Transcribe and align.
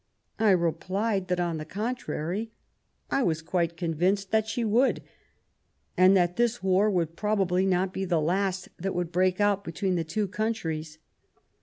I 0.39 0.49
replied 0.49 1.27
that, 1.27 1.39
on 1.39 1.57
the 1.57 1.63
contrary, 1.63 2.49
I 3.11 3.21
was 3.21 3.43
quite 3.43 3.77
convinced 3.77 4.33
she 4.47 4.65
would, 4.65 5.03
and 5.95 6.17
that 6.17 6.37
this 6.37 6.63
war 6.63 6.89
would 6.89 7.15
probably 7.15 7.67
not 7.67 7.93
be 7.93 8.05
the 8.05 8.19
last 8.19 8.69
that 8.79 8.95
would 8.95 9.11
break 9.11 9.39
out 9.39 9.63
between 9.63 9.93
the 9.97 10.03
two 10.03 10.27
countries. 10.27 10.97